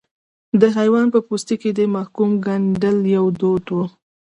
[0.61, 3.77] د حیوان په پوستکي کې د محکوم ګنډل یو دود و.